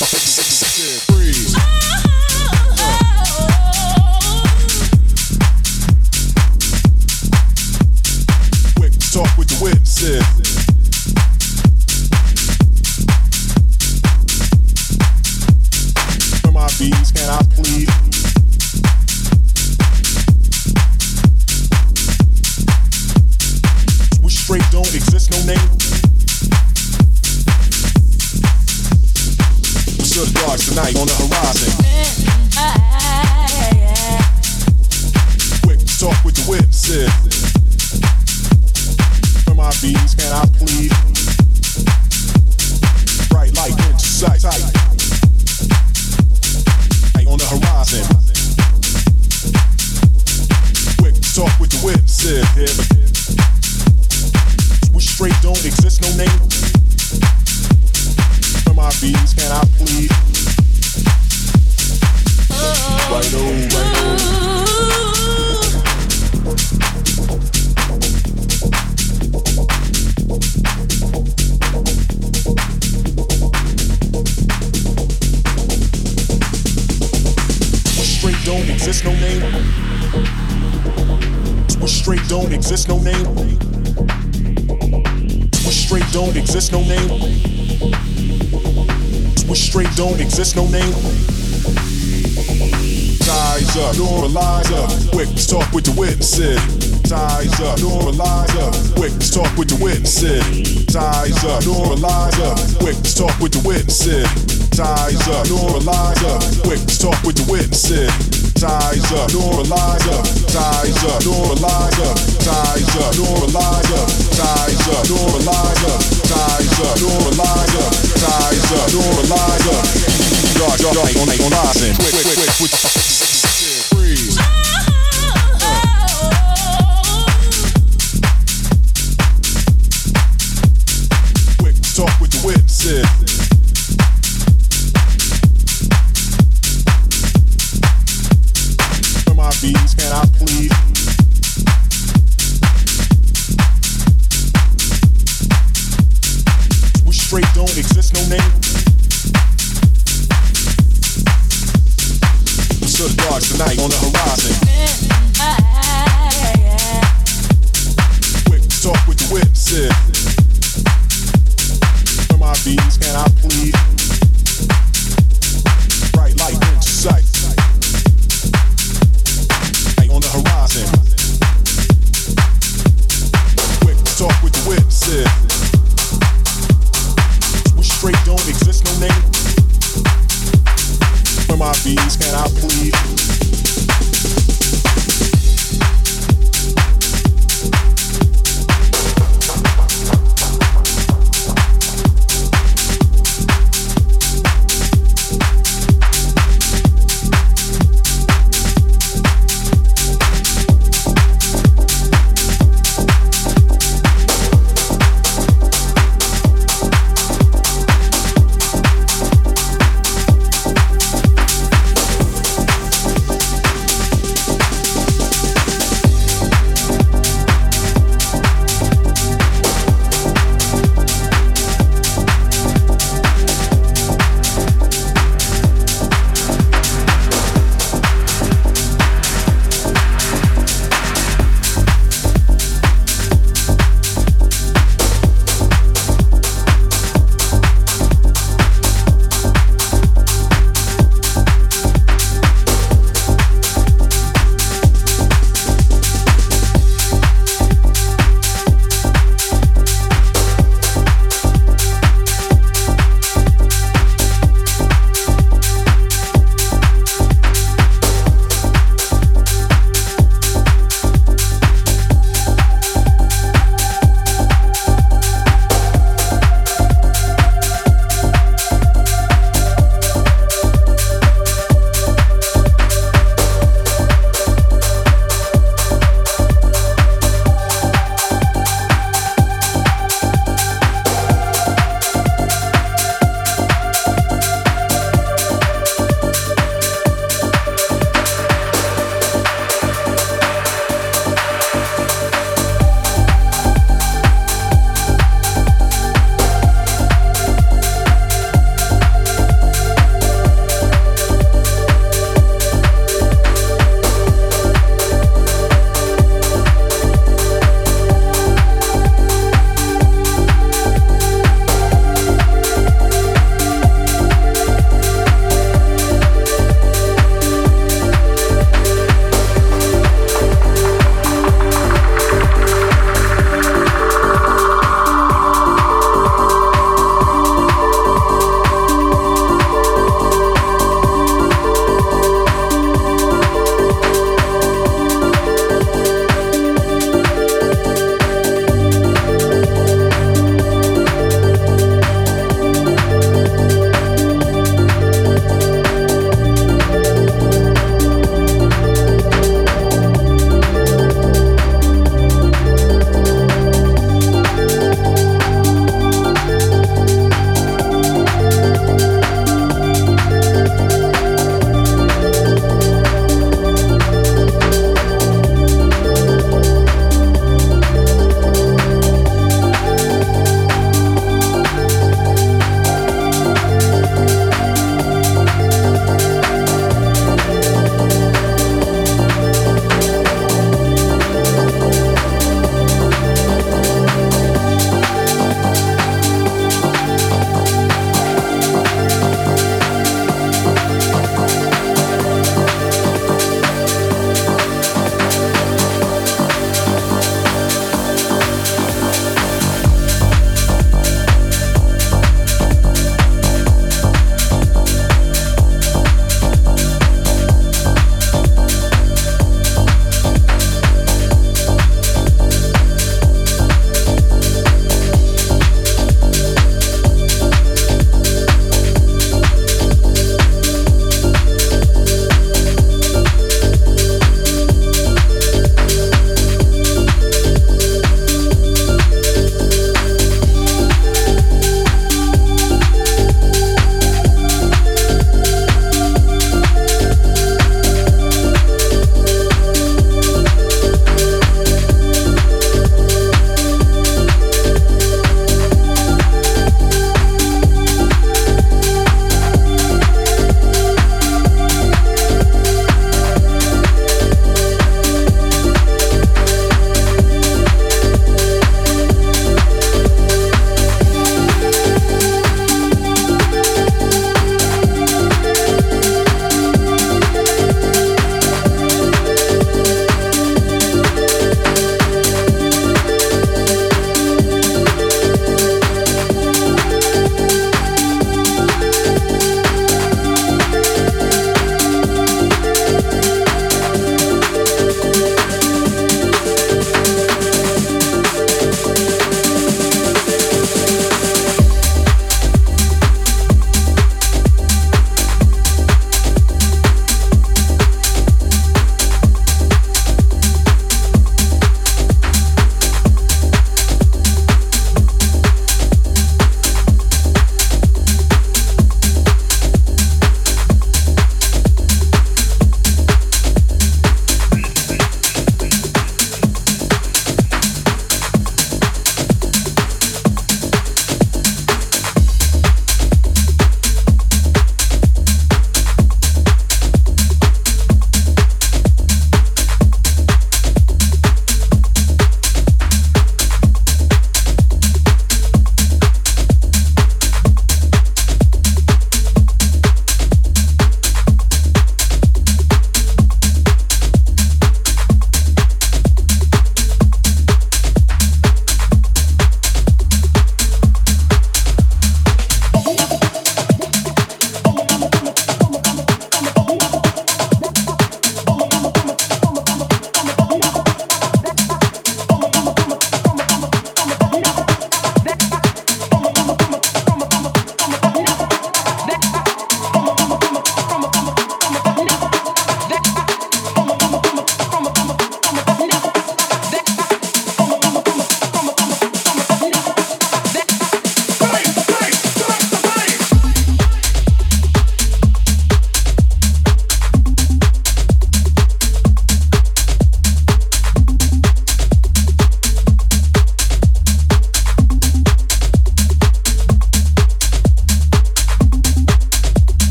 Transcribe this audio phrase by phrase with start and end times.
[0.00, 0.37] Thank you.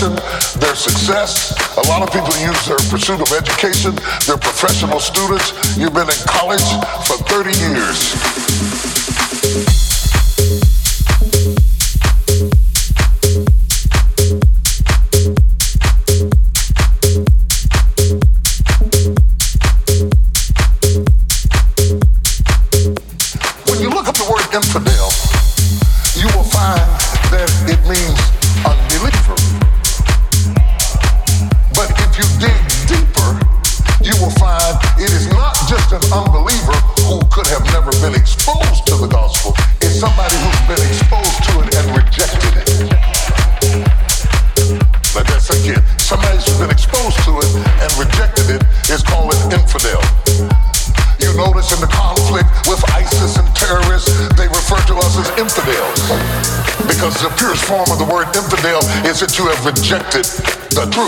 [0.00, 1.54] Their success.
[1.78, 3.94] A lot of people use their pursuit of education,
[4.26, 5.52] their professional students.
[5.76, 6.64] You've been in college
[7.06, 8.55] for 30 years.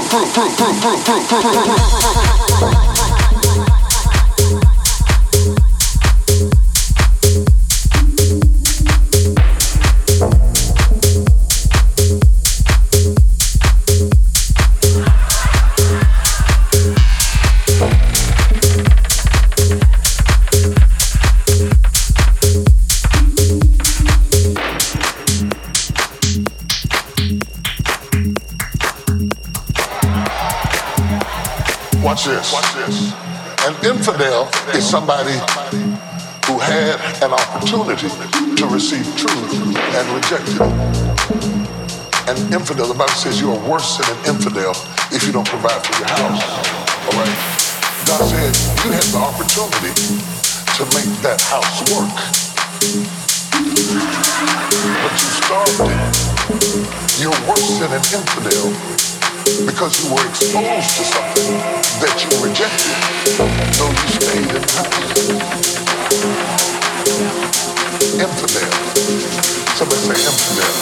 [0.08, 1.67] proof, proof, proof, proof, proof, proof, proof.
[43.78, 44.74] Worse than an infidel
[45.14, 46.42] if you don't provide for your house.
[47.06, 47.38] All right?
[48.10, 48.50] God said
[48.82, 49.94] you had the opportunity
[50.74, 52.10] to make that house work.
[54.98, 57.22] But you starved it.
[57.22, 58.74] You're worse than an infidel
[59.62, 61.62] because you were exposed to something
[62.02, 62.98] that you rejected,
[63.78, 65.06] though you stayed in house.
[68.26, 68.74] Infidel.
[69.78, 70.74] Somebody say infidel.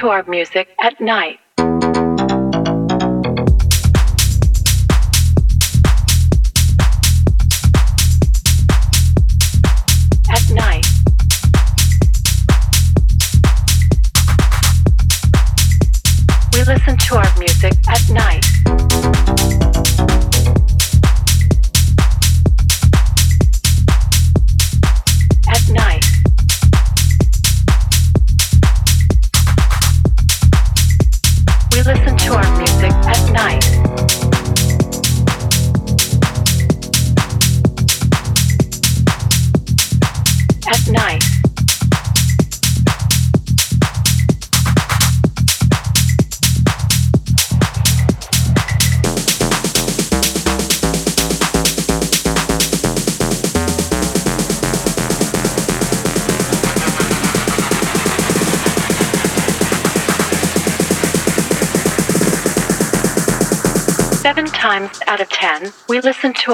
[0.00, 1.38] To our music at night.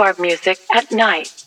[0.00, 1.45] Our music at night.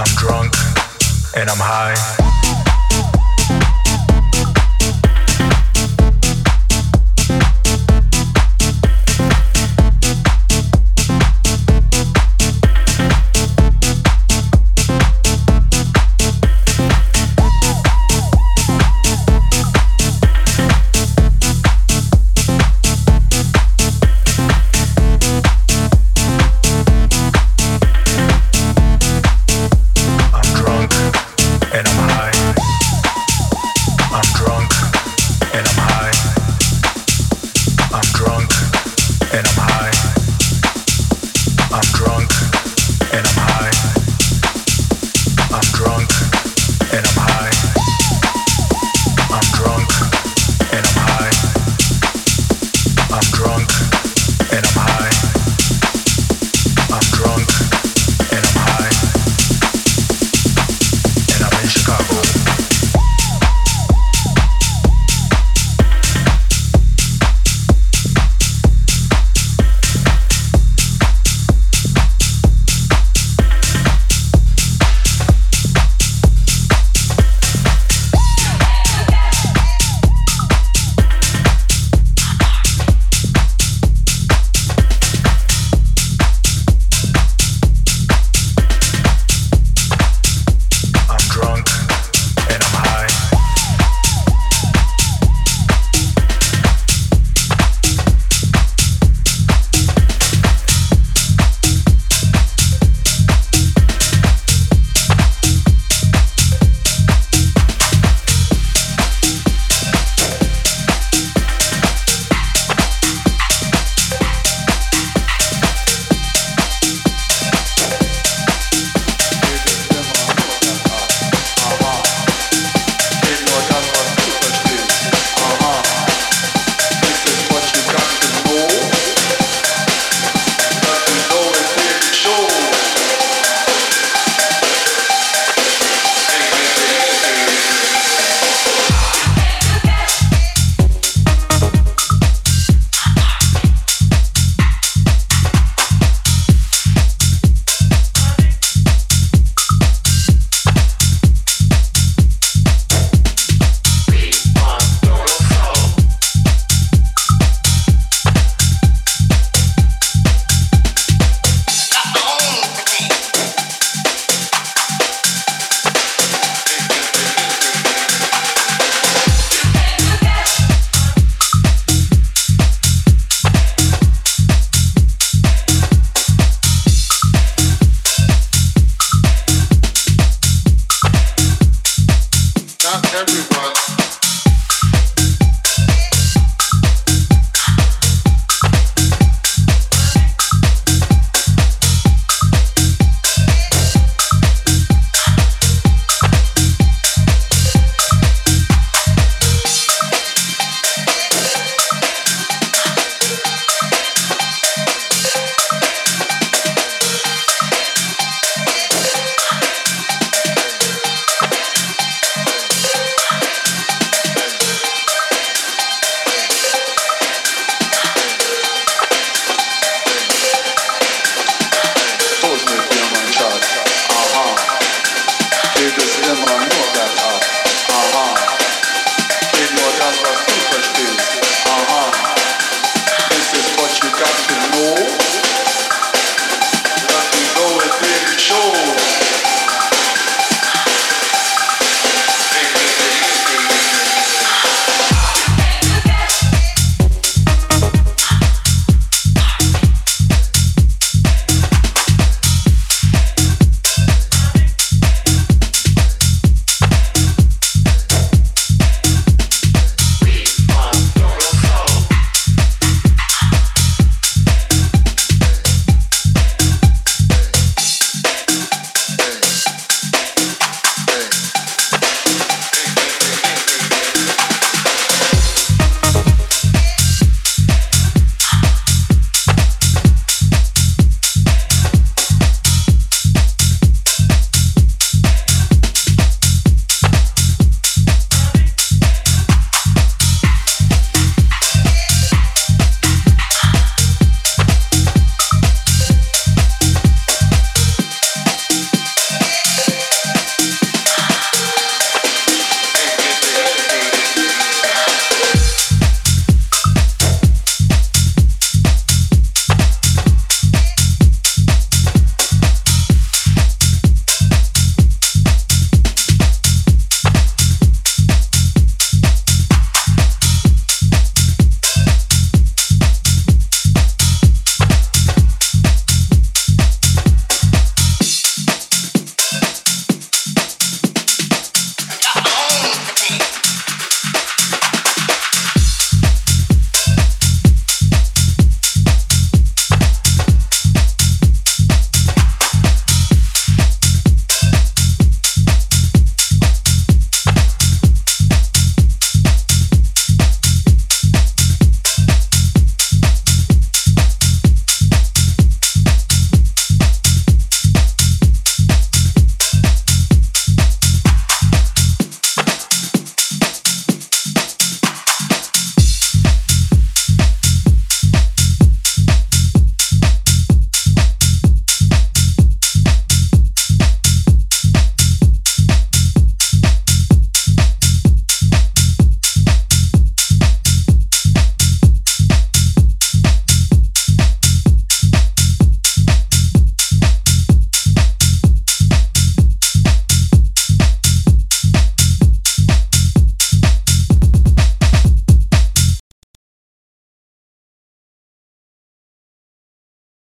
[0.00, 0.54] I'm drunk
[1.36, 2.69] and I'm high.